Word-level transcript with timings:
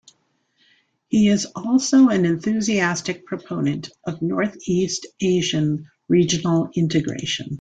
He 1.09 1.29
is 1.29 1.45
also 1.55 2.07
an 2.07 2.25
enthusiastic 2.25 3.23
proponent 3.23 3.91
of 4.03 4.19
Northeast 4.23 5.05
Asian 5.21 5.91
regional 6.07 6.71
integration. 6.73 7.49